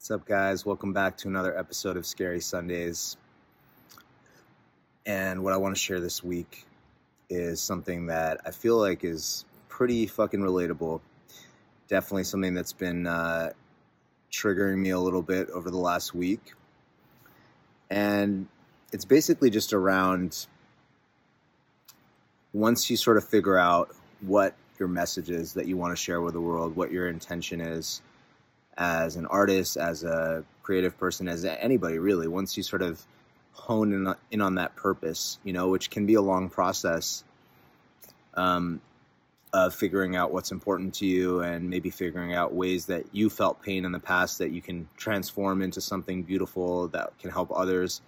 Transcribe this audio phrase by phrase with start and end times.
[0.00, 0.64] What's up, guys?
[0.64, 3.18] Welcome back to another episode of Scary Sundays.
[5.04, 6.64] And what I want to share this week
[7.28, 11.02] is something that I feel like is pretty fucking relatable.
[11.86, 13.50] Definitely something that's been uh,
[14.32, 16.54] triggering me a little bit over the last week.
[17.90, 18.48] And
[18.94, 20.46] it's basically just around
[22.54, 26.22] once you sort of figure out what your message is that you want to share
[26.22, 28.00] with the world, what your intention is
[28.80, 33.06] as an artist, as a creative person, as anybody really, once you sort of
[33.52, 37.22] hone in, in on that purpose, you know, which can be a long process
[38.34, 38.80] um,
[39.52, 43.62] of figuring out what's important to you and maybe figuring out ways that you felt
[43.62, 48.00] pain in the past that you can transform into something beautiful that can help others.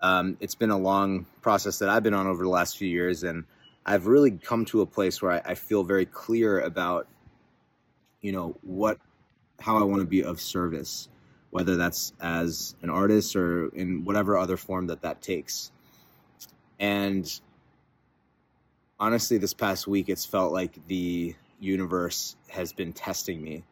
[0.00, 3.24] Um, it's been a long process that I've been on over the last few years,
[3.24, 3.44] and
[3.84, 7.08] I've really come to a place where I, I feel very clear about,
[8.22, 8.98] you know, what
[9.60, 11.08] how I want to be of service,
[11.50, 15.72] whether that's as an artist or in whatever other form that that takes.
[16.78, 17.28] And
[19.00, 23.64] honestly, this past week, it's felt like the universe has been testing me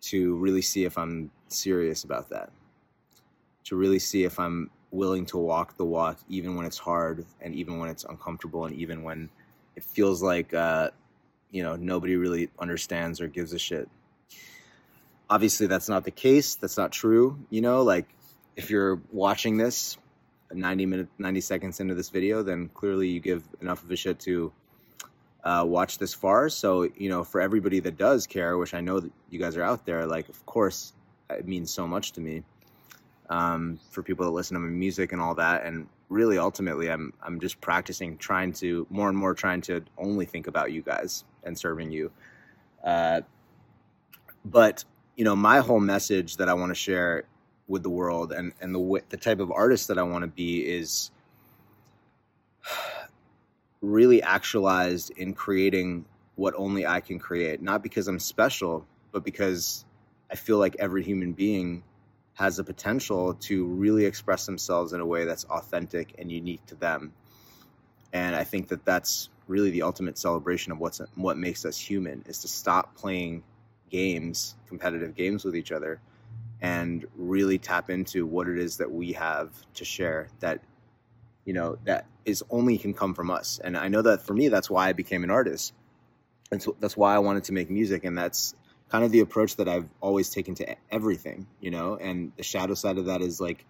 [0.00, 2.50] to really see if I'm serious about that,
[3.64, 7.54] to really see if I'm willing to walk the walk, even when it's hard and
[7.54, 9.30] even when it's uncomfortable and even when
[9.76, 10.90] it feels like, uh,
[11.52, 13.88] you know, nobody really understands or gives a shit
[15.28, 16.56] obviously that's not the case.
[16.56, 17.38] That's not true.
[17.50, 18.06] You know like
[18.56, 19.96] if you're watching this
[20.52, 24.20] 90 minutes 90 seconds into this video then clearly you give enough of a shit
[24.20, 24.52] to
[25.44, 26.48] uh, watch this far.
[26.48, 29.62] So you know for everybody that does care which i know that you guys are
[29.62, 30.92] out there like of course
[31.30, 32.42] it means so much to me
[33.30, 35.64] um, for people that listen to my music and all that.
[35.64, 40.26] And really ultimately i'm i'm just practicing trying to more and more trying to only
[40.26, 42.10] think about you guys and serving you.
[42.84, 43.22] Uh,
[44.44, 44.84] but
[45.16, 47.24] you know, my whole message that I want to share
[47.68, 50.60] with the world and and the the type of artist that I want to be
[50.60, 51.10] is
[53.80, 56.04] really actualized in creating
[56.36, 59.84] what only I can create, not because I'm special, but because
[60.30, 61.82] I feel like every human being
[62.34, 66.74] has the potential to really express themselves in a way that's authentic and unique to
[66.74, 67.12] them.
[68.12, 72.24] And I think that that's really the ultimate celebration of what's what makes us human
[72.26, 73.42] is to stop playing
[73.92, 76.00] games, competitive games with each other,
[76.60, 80.60] and really tap into what it is that we have to share that
[81.44, 83.60] you know that is only can come from us.
[83.62, 85.72] And I know that for me, that's why I became an artist.
[86.50, 88.54] And so that's why I wanted to make music, and that's
[88.88, 91.96] kind of the approach that I've always taken to everything, you know.
[91.96, 93.64] And the shadow side of that is like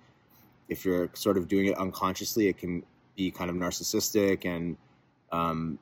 [0.68, 2.84] if you're sort of doing it unconsciously, it can
[3.16, 4.76] be kind of narcissistic and
[5.30, 5.78] um,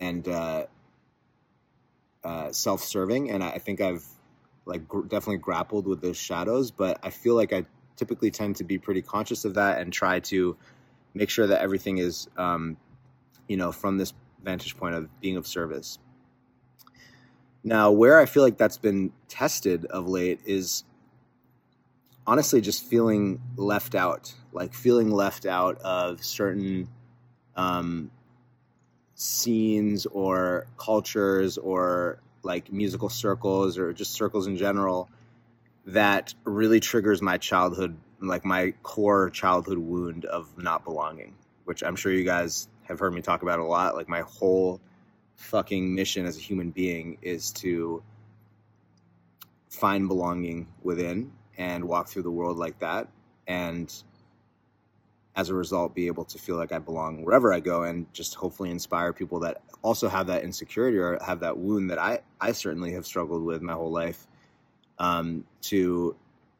[0.00, 0.66] and uh,
[2.24, 4.04] uh, self-serving, and I think I've
[4.66, 6.70] like gr- definitely grappled with those shadows.
[6.70, 7.64] But I feel like I
[7.96, 10.56] typically tend to be pretty conscious of that and try to
[11.14, 12.76] make sure that everything is, um,
[13.48, 15.98] you know, from this vantage point of being of service.
[17.62, 20.84] Now, where I feel like that's been tested of late is
[22.26, 26.88] honestly just feeling left out, like feeling left out of certain
[27.56, 28.10] um,
[29.20, 35.08] scenes or cultures or like musical circles or just circles in general
[35.86, 41.96] that really triggers my childhood like my core childhood wound of not belonging which i'm
[41.96, 43.94] sure you guys have heard me talk about a lot.
[43.94, 44.80] Like my whole
[45.36, 48.02] fucking mission as a human being is to
[49.70, 53.08] find belonging within and walk through the world like that.
[53.46, 53.90] And
[55.36, 58.34] as a result be able to feel like I belong wherever I go and just
[58.34, 62.52] hopefully inspire people that also have that insecurity or have that wound that I, I
[62.52, 64.26] certainly have struggled with my whole life
[64.98, 66.16] um, to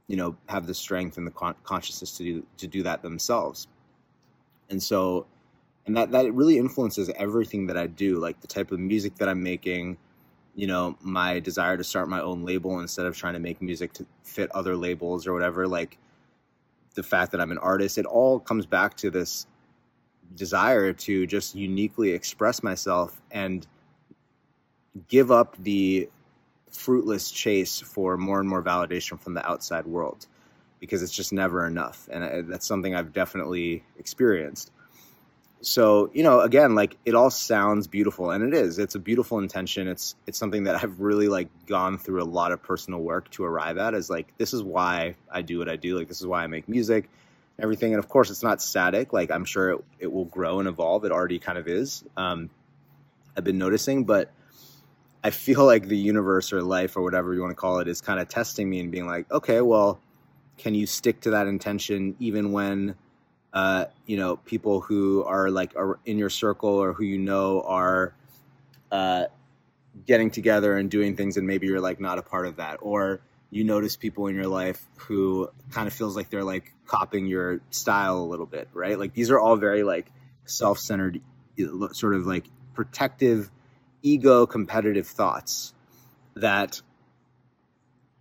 [0.06, 3.66] you know have the strength and the con- consciousness to do to do that themselves.
[4.68, 5.26] And so
[5.86, 9.28] and that that really influences everything that I do like the type of music that
[9.28, 9.98] I'm making
[10.54, 13.92] you know my desire to start my own label instead of trying to make music
[13.94, 15.98] to fit other labels or whatever like
[16.94, 19.46] the fact that I'm an artist, it all comes back to this
[20.34, 23.66] desire to just uniquely express myself and
[25.08, 26.08] give up the
[26.70, 30.26] fruitless chase for more and more validation from the outside world
[30.78, 32.08] because it's just never enough.
[32.10, 34.72] And uh, that's something I've definitely experienced
[35.62, 38.78] so you know again like it all sounds beautiful and it is.
[38.78, 39.88] It's a beautiful intention.
[39.88, 43.44] It's it's something that i've really like gone through a lot of personal work to
[43.44, 45.98] arrive at is like this is why i do what i do.
[45.98, 47.08] Like this is why i make music
[47.58, 47.92] everything.
[47.92, 49.12] And of course it's not static.
[49.12, 51.04] Like i'm sure it, it will grow and evolve.
[51.04, 52.04] It already kind of is.
[52.16, 52.50] Um,
[53.36, 54.30] i've been noticing but
[55.22, 58.00] i feel like the universe or life or whatever you want to call it is
[58.00, 60.00] kind of testing me and being like okay well
[60.58, 62.94] can you stick to that intention even when
[63.52, 67.62] uh, you know people who are like are in your circle or who you know
[67.62, 68.14] are
[68.92, 69.24] uh,
[70.06, 72.78] getting together and doing things and maybe you're like not a part of that.
[72.80, 73.20] Or
[73.50, 77.60] you notice people in your life who kind of feels like they're like copying your
[77.70, 78.98] style a little bit right?
[78.98, 80.06] Like these are all very like
[80.44, 81.20] self-centered
[81.92, 82.44] sort of like
[82.74, 83.50] protective
[84.02, 85.74] ego competitive thoughts
[86.34, 86.80] that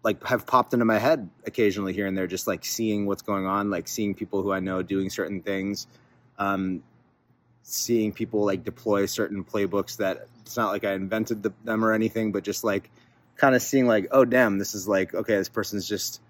[0.04, 3.46] like have popped into my head occasionally here and there just like seeing what's going
[3.46, 5.88] on like seeing people who i know doing certain things
[6.38, 6.82] um,
[7.64, 11.92] seeing people like deploy certain playbooks that it's not like i invented the, them or
[11.92, 12.90] anything but just like
[13.36, 16.22] kind of seeing like oh damn this is like okay this person's just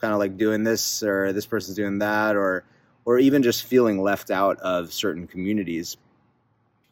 [0.00, 2.64] kind of like doing this or this person's doing that or
[3.04, 5.96] or even just feeling left out of certain communities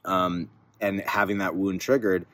[0.05, 0.51] um,
[0.81, 2.27] and having that wound triggered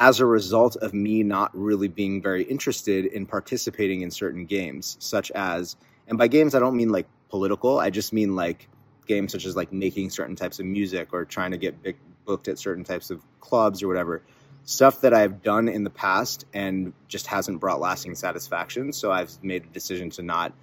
[0.00, 4.96] as a result of me not really being very interested in participating in certain games,
[4.98, 5.76] such as,
[6.08, 8.66] and by games, I don't mean like political, I just mean like
[9.06, 12.48] games such as like making certain types of music or trying to get big, booked
[12.48, 14.22] at certain types of clubs or whatever.
[14.64, 18.94] Stuff that I've done in the past and just hasn't brought lasting satisfaction.
[18.94, 20.54] So I've made a decision to not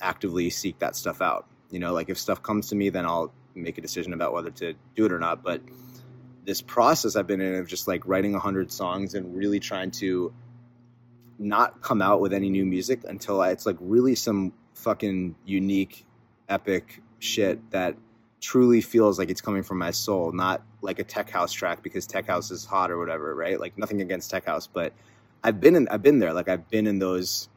[0.00, 1.46] actively seek that stuff out.
[1.70, 4.50] You know, like if stuff comes to me, then I'll make a decision about whether
[4.50, 5.42] to do it or not.
[5.42, 5.60] But
[6.44, 9.90] this process I've been in of just like writing a hundred songs and really trying
[9.92, 10.32] to
[11.38, 16.04] not come out with any new music until I, it's like really some fucking unique,
[16.48, 17.96] epic shit that
[18.40, 22.06] truly feels like it's coming from my soul, not like a tech house track because
[22.06, 23.58] tech house is hot or whatever, right?
[23.58, 24.92] Like nothing against tech house, but
[25.42, 26.34] I've been in, I've been there.
[26.34, 27.48] Like I've been in those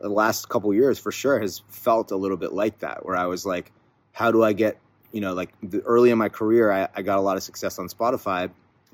[0.00, 3.26] the last couple years for sure has felt a little bit like that, where I
[3.26, 3.72] was like,
[4.12, 4.78] how do I get
[5.14, 7.78] you know, like the, early in my career, I, I got a lot of success
[7.78, 8.50] on Spotify,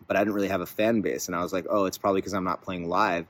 [0.07, 1.29] but I didn't really have a fan base.
[1.29, 3.25] And I was like, oh, it's probably because I'm not playing live.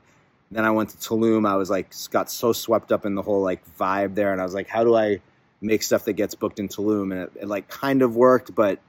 [0.51, 1.47] Then I went to Tulum.
[1.47, 4.33] I was like, got so swept up in the whole like vibe there.
[4.33, 5.21] And I was like, how do I
[5.61, 7.13] make stuff that gets booked in Tulum?
[7.13, 8.79] And it, it like kind of worked, but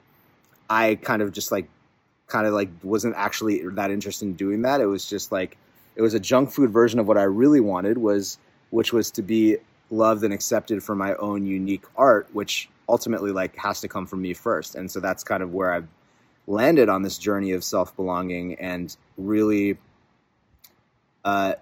[0.69, 1.69] I kind of just like,
[2.27, 4.81] kind of like wasn't actually that interested in doing that.
[4.81, 5.57] It was just like,
[5.95, 8.37] it was a junk food version of what I really wanted was,
[8.71, 9.59] which was to be
[9.91, 14.23] loved and accepted for my own unique art, which ultimately like has to come from
[14.23, 14.75] me first.
[14.75, 15.89] And so that's kind of where I've
[16.47, 19.79] landed on this journey of self belonging and really
[21.25, 21.55] uh,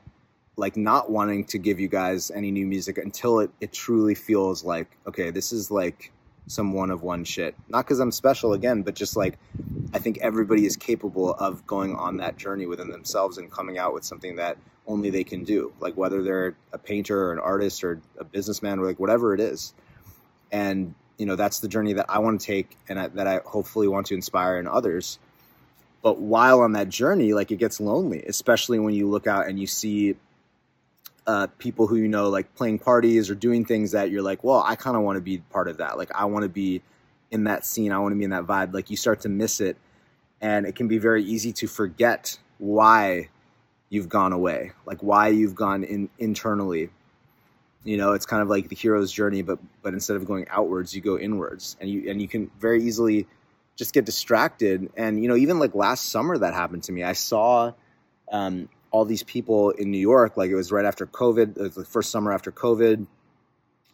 [0.56, 4.64] like not wanting to give you guys any new music until it, it truly feels
[4.64, 6.12] like, okay, this is like
[6.46, 7.54] some one of one shit.
[7.68, 9.38] Not because I'm special again, but just like
[9.94, 13.94] I think everybody is capable of going on that journey within themselves and coming out
[13.94, 14.56] with something that
[14.86, 15.72] only they can do.
[15.80, 19.40] Like whether they're a painter or an artist or a businessman or like whatever it
[19.40, 19.74] is.
[20.50, 23.40] And you know that's the journey that I want to take and I, that I
[23.44, 25.18] hopefully want to inspire in others.
[26.02, 29.60] But while on that journey, like it gets lonely, especially when you look out and
[29.60, 30.16] you see
[31.26, 34.64] uh, people who you know like playing parties or doing things that you're like, well,
[34.66, 35.98] I kind of want to be part of that.
[35.98, 36.80] Like I want to be
[37.30, 37.92] in that scene.
[37.92, 38.72] I want to be in that vibe.
[38.72, 39.76] Like you start to miss it,
[40.40, 43.28] and it can be very easy to forget why
[43.90, 46.88] you've gone away, like why you've gone in internally
[47.84, 50.94] you know it's kind of like the hero's journey but but instead of going outwards
[50.94, 51.76] you go inwards.
[51.80, 53.26] And you and you can very easily
[53.76, 54.90] just get distracted.
[54.96, 57.72] And you know even like last summer that happened to me i saw
[58.32, 62.10] um, all these people in new york like it was right after covid the first
[62.10, 63.06] summer after covid.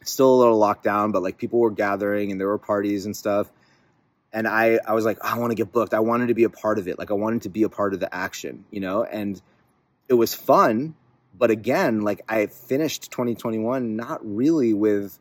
[0.05, 3.17] Still a little locked down but like people were gathering and there were parties and
[3.17, 3.51] stuff.
[4.33, 5.95] And i i was like oh, i want to get booked.
[5.95, 6.99] I wanted to be a part of it.
[6.99, 9.05] Like i wanted to be a part of the action you know?
[9.05, 9.41] And
[10.09, 10.95] it was fun
[11.39, 15.19] but again, like I finished 2021 not really with,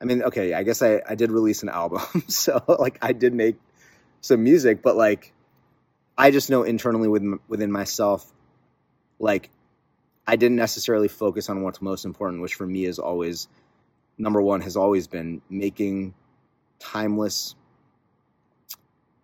[0.00, 2.02] I mean, okay, I guess I, I did release an album.
[2.28, 3.56] so like I did make
[4.20, 5.32] some music, but like
[6.16, 8.32] I just know internally within, within myself,
[9.18, 9.50] like
[10.26, 13.48] I didn't necessarily focus on what's most important, which for me is always
[14.18, 16.12] number one has always been making
[16.78, 17.54] timeless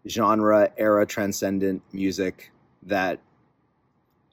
[0.07, 2.53] genre era transcendent music
[2.85, 3.21] that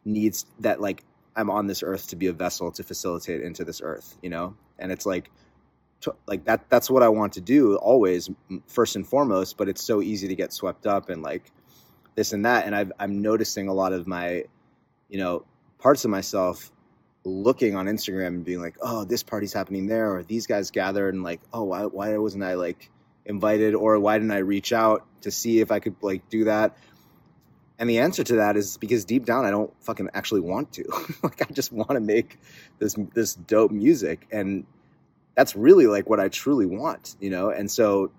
[0.03, 1.03] needs that like
[1.35, 4.55] I'm on this earth to be a vessel to facilitate into this earth, you know?
[4.79, 5.29] And it's like,
[6.25, 8.29] like that, that's what I want to do always
[8.67, 11.51] first and foremost, but it's so easy to get swept up and like
[12.15, 12.65] this and that.
[12.65, 14.45] And I've, I'm noticing a lot of my,
[15.09, 15.45] you know,
[15.77, 16.71] parts of myself
[17.23, 21.13] looking on Instagram and being like, oh, this party's happening there, or these guys gathered,
[21.13, 22.89] and like, oh, why, why wasn't I like
[23.25, 26.77] invited, or why didn't I reach out to see if I could like do that?
[27.81, 30.83] And the answer to that is because deep down I don't fucking actually want to.
[31.23, 32.37] like I just want to make
[32.77, 34.65] this this dope music and
[35.35, 37.49] that's really like what I truly want, you know?
[37.49, 38.11] And so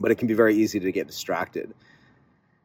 [0.00, 1.74] but it can be very easy to get distracted.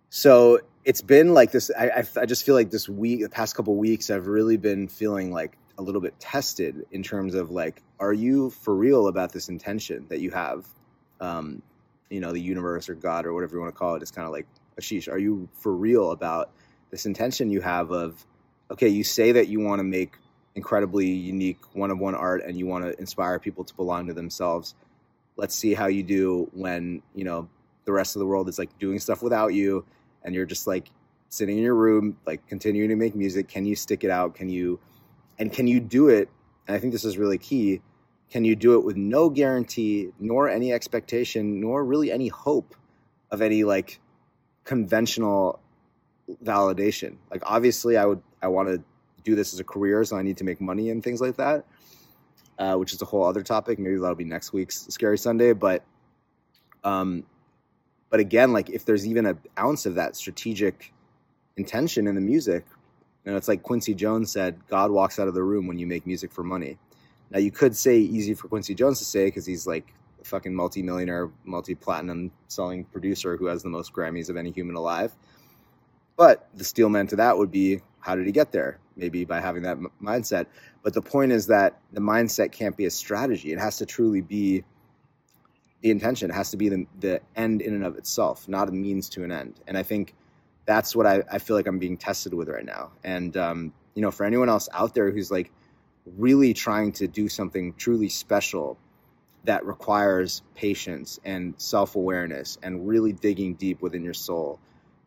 [0.10, 3.58] So it's been like this I, I, I just feel like this week the past
[3.58, 7.84] couple weeks I've really been feeling like a little bit tested in terms of like,
[8.00, 10.66] are you for real about this intention that you have?
[11.20, 11.62] Um,
[12.10, 14.26] you know, the universe or God or whatever you want to call it is kind
[14.26, 14.48] of like,
[14.80, 16.52] Ashish, are you for real about
[16.92, 18.26] this intention you have of,
[18.72, 20.16] okay, you say that you want to make
[20.56, 24.14] incredibly unique one of one art and you want to inspire people to belong to
[24.14, 24.74] themselves.
[25.36, 27.48] Let's see how you do when, you know,
[27.86, 29.86] the rest of the world is like doing stuff without you
[30.24, 30.90] and you're just like
[31.30, 33.48] sitting in your room, like continuing to make music.
[33.48, 34.36] Can you stick it out?
[34.36, 34.80] Can you,
[35.38, 36.30] and can you do it?
[36.68, 37.82] And I think this is really key.
[38.30, 42.76] Can you do it with no guarantee, nor any expectation, nor really any hope
[43.32, 44.00] of any like
[44.68, 45.60] conventional
[46.44, 47.16] validation?
[47.32, 48.84] Like, obviously, I would, I want to
[49.24, 51.66] do this as a career, so I need to make money and things like that,
[52.60, 53.80] uh, which is a whole other topic.
[53.80, 55.54] Maybe that'll be next week's Scary Sunday.
[55.54, 55.84] But,
[56.84, 57.24] um,
[58.10, 60.94] but again, like if there's even an ounce of that strategic
[61.56, 62.66] intention in the music,
[63.26, 65.88] you know, it's like Quincy Jones said, God walks out of the room when you
[65.88, 66.78] make music for money.
[67.32, 69.94] Now you could say easy for Quincy Jones to say because he's like
[70.24, 75.16] fucking multi-millionaire, multi-platinum selling producer who has the most Grammys of any human alive.
[76.16, 78.80] But the steel man to that would be how did he get there?
[78.96, 80.48] Maybe by having that m- mindset.
[80.82, 83.52] But the point is that the mindset can't be a strategy.
[83.52, 84.64] It has to truly be
[85.82, 86.32] the intention.
[86.32, 89.24] It has to be the, the end in and of itself, not a means to
[89.24, 89.60] an end.
[89.68, 90.16] And I think
[90.66, 92.92] that's what I, I feel like I'm being tested with right now.
[93.04, 95.52] And, um, you know, for anyone else out there who's like
[96.18, 98.78] really trying to do something truly special
[99.48, 104.60] that requires patience and self awareness and really digging deep within your soul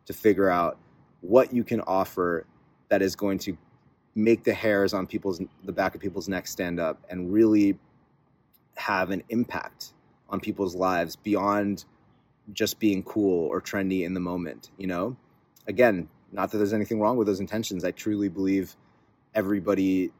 [0.07, 0.79] to figure out
[1.21, 2.43] what you can offer
[2.89, 3.55] that is going to
[4.15, 7.77] make the hairs on people's the back of people's necks stand up and really
[8.75, 9.93] have an impact
[10.27, 11.85] on people's lives beyond
[12.51, 15.15] just being cool or trendy in the moment you know?
[15.67, 17.83] Again not that there's anything wrong with those intentions.
[17.83, 18.75] I truly believe
[19.35, 20.11] everybody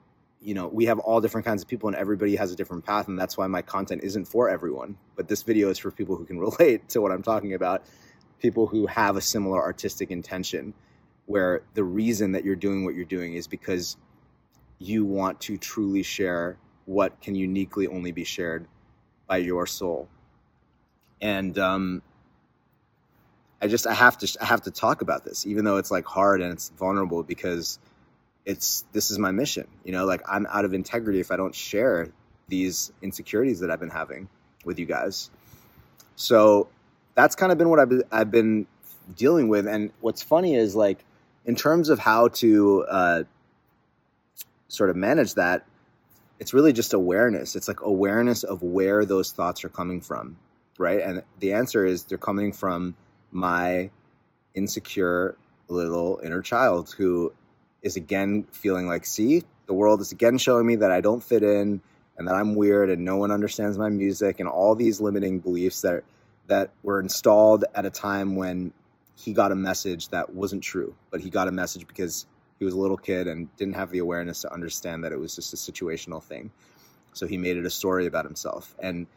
[0.41, 3.07] you know we have all different kinds of people and everybody has a different path
[3.07, 6.25] and that's why my content isn't for everyone but this video is for people who
[6.25, 7.83] can relate to what i'm talking about
[8.39, 10.73] people who have a similar artistic intention
[11.27, 13.97] where the reason that you're doing what you're doing is because
[14.79, 18.67] you want to truly share what can uniquely only be shared
[19.27, 20.09] by your soul.
[21.21, 22.01] And um,
[23.61, 26.05] I just I have to I have to talk about this, even though it's like
[26.05, 27.79] hard and it's vulnerable because
[28.45, 29.67] it's this is my mission.
[29.83, 32.09] You know, like I'm out of integrity if I don't share
[32.47, 34.27] these insecurities that I've been having
[34.65, 35.29] with you guys.
[36.15, 36.67] So
[37.15, 38.67] that's kind of been what I've been, I've been
[39.15, 39.67] dealing with.
[39.67, 41.03] And what's funny is like
[41.45, 43.23] in terms of how to uh,
[44.67, 45.65] sort of manage that,
[46.39, 47.55] it's really just awareness.
[47.55, 50.37] It's like awareness of where those thoughts are coming from,
[50.77, 50.99] right?
[51.01, 52.95] And the answer is they're coming from
[53.31, 53.91] my
[54.53, 57.31] insecure little inner child who
[57.81, 61.43] is again feeling like, see, the world is again showing me that I don't fit
[61.43, 61.81] in
[62.17, 65.81] and that I'm weird and no one understands my music and all these limiting beliefs
[65.81, 66.03] that
[66.47, 68.73] that were installed at a time when
[69.15, 72.25] he got a message that wasn't true, but he got a message because
[72.59, 75.35] he was a little kid and didn't have the awareness to understand that it was
[75.35, 76.51] just a situational thing.
[77.13, 78.75] So he made it a story about himself.
[78.79, 79.07] And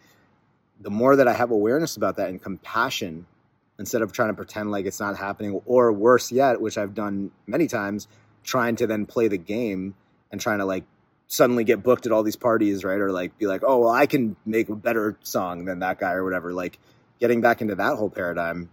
[0.80, 3.26] the more that I have awareness about that and compassion,
[3.78, 7.30] instead of trying to pretend like it's not happening, or worse yet, which I've done
[7.46, 8.08] many times,
[8.44, 9.94] trying to then play the game
[10.30, 10.84] and trying to like
[11.26, 13.00] suddenly get booked at all these parties, right?
[13.00, 16.12] Or like be like, oh, well, I can make a better song than that guy
[16.12, 16.52] or whatever.
[16.52, 16.78] Like
[17.18, 18.68] getting back into that whole paradigm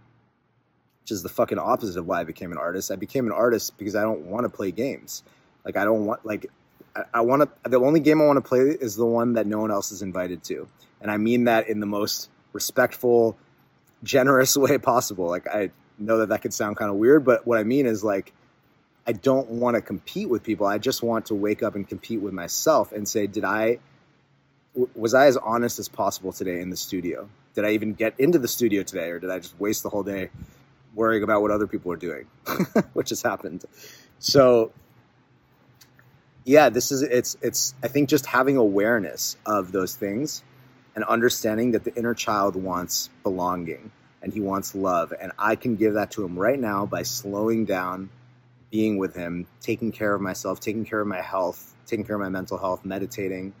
[1.02, 2.90] which is the fucking opposite of why I became an artist.
[2.90, 5.22] I became an artist because I don't want to play games.
[5.64, 6.46] Like I don't want like
[6.94, 7.70] I, I want to.
[7.70, 10.02] The only game I want to play is the one that no one else is
[10.02, 10.68] invited to,
[11.00, 13.36] and I mean that in the most respectful,
[14.04, 15.26] generous way possible.
[15.26, 18.04] Like I know that that could sound kind of weird, but what I mean is
[18.04, 18.32] like
[19.06, 20.66] I don't want to compete with people.
[20.66, 23.78] I just want to wake up and compete with myself and say, did I
[24.94, 27.28] was I as honest as possible today in the studio?
[27.54, 30.02] Did I even get into the studio today, or did I just waste the whole
[30.02, 30.30] day
[30.94, 32.26] worrying about what other people are doing,
[32.92, 33.64] which has happened.
[34.18, 34.72] So
[36.44, 40.42] yeah, this is it's it's I think just having awareness of those things
[40.94, 43.90] and understanding that the inner child wants belonging
[44.22, 47.64] and he wants love and I can give that to him right now by slowing
[47.64, 48.10] down,
[48.72, 52.22] being with him, taking care of myself, taking care of my health, taking care of
[52.22, 53.52] my mental health, meditating,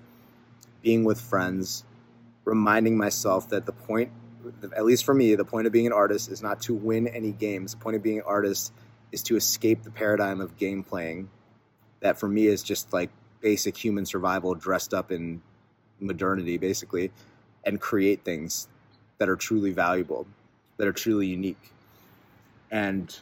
[0.82, 1.84] being with friends,
[2.44, 4.10] reminding myself that the point
[4.74, 7.30] at least for me, the point of being an artist is not to win any
[7.30, 7.72] games.
[7.72, 8.72] The point of being an artist
[9.12, 11.28] is to escape the paradigm of game playing.
[12.00, 15.42] That for me is just like basic human survival dressed up in
[16.00, 17.12] modernity, basically,
[17.64, 18.66] and create things
[19.18, 20.26] that are truly valuable,
[20.78, 21.70] that are truly unique.
[22.70, 23.16] And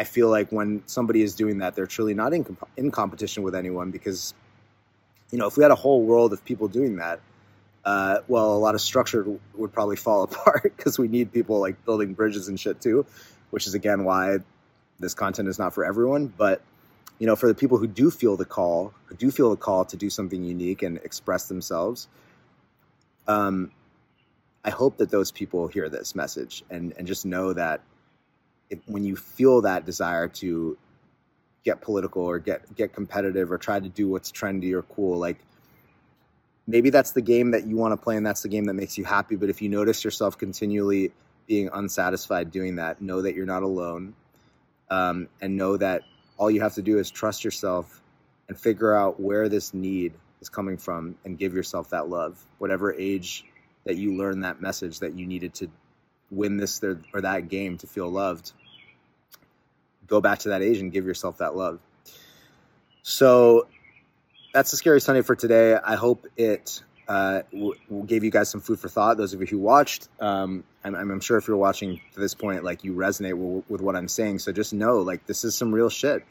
[0.00, 3.42] I feel like when somebody is doing that, they're truly not in, comp- in competition
[3.42, 4.32] with anyone because
[5.30, 7.20] you know, if we had a whole world of people doing that,
[7.84, 11.84] uh, well, a lot of structure would probably fall apart because we need people like
[11.84, 13.04] building bridges and shit too,
[13.50, 14.38] which is again why
[14.98, 16.26] this content is not for everyone.
[16.26, 16.62] But
[17.18, 19.84] you know, for the people who do feel the call, who do feel the call
[19.84, 22.08] to do something unique and express themselves,
[23.28, 23.70] um,
[24.64, 27.82] I hope that those people hear this message and and just know that
[28.70, 30.78] if, when you feel that desire to
[31.64, 35.38] get political or get get competitive or try to do what's trendy or cool, like
[36.66, 38.96] maybe that's the game that you want to play and that's the game that makes
[38.96, 39.36] you happy.
[39.36, 41.12] But if you notice yourself continually
[41.46, 44.14] being unsatisfied doing that, know that you're not alone,
[44.88, 46.02] um, and know that
[46.38, 48.00] all you have to do is trust yourself
[48.48, 52.92] and figure out where this need is coming from and give yourself that love, whatever
[52.92, 53.44] age
[53.84, 55.70] that you learn that message that you needed to
[56.30, 58.52] win this or that game to feel loved.
[60.10, 61.78] Go back to that age and give yourself that love.
[63.02, 63.68] So
[64.52, 65.74] that's the scary Sunday for today.
[65.74, 67.74] I hope it uh, w-
[68.06, 69.16] gave you guys some food for thought.
[69.16, 72.64] Those of you who watched, um, I'm, I'm, sure if you're watching to this point,
[72.64, 74.40] like you resonate w- with what I'm saying.
[74.40, 76.24] So just know, like this is some real shit.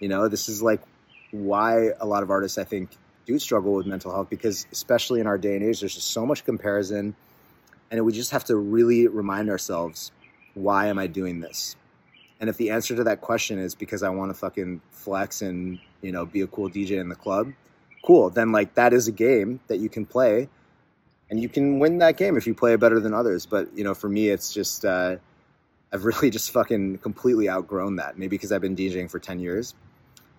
[0.00, 0.80] You know, this is like
[1.30, 2.90] why a lot of artists, I think,
[3.26, 6.24] do struggle with mental health because, especially in our day and age, there's just so
[6.24, 7.14] much comparison,
[7.90, 10.12] and we just have to really remind ourselves,
[10.54, 11.76] why am I doing this?
[12.40, 15.78] And if the answer to that question is because I want to fucking flex and
[16.02, 17.52] you know be a cool DJ in the club,
[18.04, 18.30] cool.
[18.30, 20.48] Then like that is a game that you can play,
[21.30, 23.46] and you can win that game if you play it better than others.
[23.46, 25.16] But you know, for me, it's just uh,
[25.92, 28.18] I've really just fucking completely outgrown that.
[28.18, 29.74] Maybe because I've been DJing for ten years.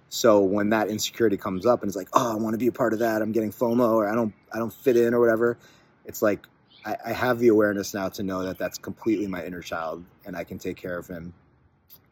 [0.09, 2.71] So when that insecurity comes up and it's like, oh, I want to be a
[2.71, 3.21] part of that.
[3.21, 5.57] I'm getting FOMO or I don't I don't fit in or whatever.
[6.05, 6.47] It's like
[6.85, 10.35] I, I have the awareness now to know that that's completely my inner child and
[10.35, 11.33] I can take care of him.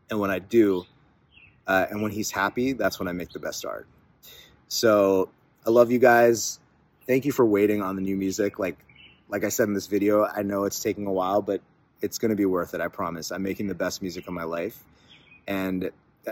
[0.09, 0.85] And when I do,
[1.67, 3.87] uh, and when he's happy, that's when I make the best art.
[4.67, 5.29] So
[5.65, 6.59] I love you guys.
[7.07, 8.59] Thank you for waiting on the new music.
[8.59, 8.77] Like,
[9.29, 11.61] like I said in this video, I know it's taking a while, but
[12.01, 12.81] it's going to be worth it.
[12.81, 13.31] I promise.
[13.31, 14.83] I'm making the best music of my life,
[15.47, 15.89] and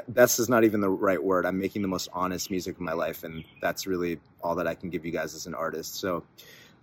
[0.07, 1.45] best is not even the right word.
[1.45, 4.75] I'm making the most honest music of my life, and that's really all that I
[4.75, 5.95] can give you guys as an artist.
[5.95, 6.23] So,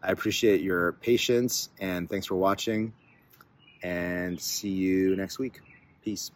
[0.03, 2.92] I appreciate your patience, and thanks for watching.
[3.83, 5.61] And see you next week.
[6.05, 6.31] Peace.